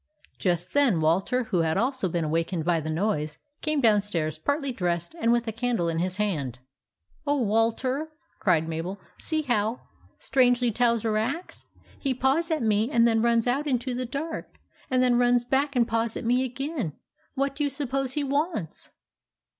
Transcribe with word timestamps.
Just 0.39 0.73
then 0.73 0.99
Walter, 0.99 1.43
who 1.43 1.59
had 1.59 1.77
also 1.77 2.09
been 2.09 2.23
awakened 2.23 2.65
by 2.65 2.79
the 2.79 2.89
noise, 2.89 3.37
came 3.61 3.81
downstairs 3.81 4.39
partly 4.39 4.71
dressed 4.71 5.13
and 5.19 5.31
with 5.31 5.47
a 5.47 5.51
candle 5.51 5.89
in 5.89 5.99
his 5.99 6.17
hand." 6.17 6.57
Oh, 7.27 7.39
Walter!" 7.43 8.09
cried 8.39 8.67
Mabel." 8.67 8.99
See 9.21 9.43
how 9.43 9.81
strangely 10.17 10.71
Towser 10.71 11.19
acts! 11.19 11.65
He 11.99 12.15
paws 12.15 12.49
at 12.49 12.63
me 12.63 12.89
and 12.89 13.07
then 13.07 13.21
runs 13.21 13.45
out 13.45 13.67
into 13.67 13.93
the 13.93 14.07
dark, 14.07 14.57
and 14.89 15.03
then 15.03 15.19
runs 15.19 15.43
back 15.45 15.75
and 15.75 15.87
paws 15.87 16.17
at 16.17 16.25
me 16.25 16.45
again. 16.45 16.93
What 17.35 17.53
do 17.55 17.63
you 17.63 17.69
suppose 17.69 18.13
he 18.13 18.23
wants 18.23 18.89